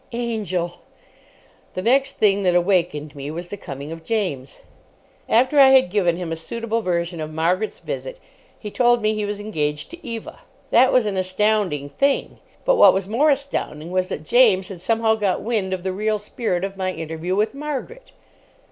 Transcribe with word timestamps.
Angel! 0.13 0.81
The 1.75 1.83
next 1.83 2.13
thing 2.13 2.41
that 2.41 2.55
awakened 2.55 3.15
me 3.15 3.29
was 3.29 3.49
the 3.49 3.55
coming 3.55 3.91
of 3.91 4.03
James. 4.03 4.61
After 5.29 5.59
I 5.59 5.67
had 5.67 5.91
given 5.91 6.17
him 6.17 6.31
a 6.31 6.35
suitable 6.35 6.81
version 6.81 7.21
of 7.21 7.31
Margaret's 7.31 7.77
visit, 7.77 8.17
he 8.57 8.71
told 8.71 9.03
me 9.03 9.13
he 9.13 9.25
was 9.27 9.39
engaged 9.39 9.91
to 9.91 10.03
Eva. 10.03 10.39
That 10.71 10.91
was 10.91 11.05
an 11.05 11.17
astounding 11.17 11.87
thing; 11.87 12.39
but 12.65 12.77
what 12.77 12.95
was 12.95 13.07
more 13.07 13.29
astounding 13.29 13.91
was 13.91 14.07
that 14.07 14.23
James 14.23 14.69
had 14.69 14.81
somehow 14.81 15.13
got 15.13 15.43
wind 15.43 15.71
of 15.71 15.83
the 15.83 15.93
real 15.93 16.17
spirit 16.17 16.63
of 16.63 16.77
my 16.77 16.91
interview 16.93 17.35
with 17.35 17.53
Margaret. 17.53 18.11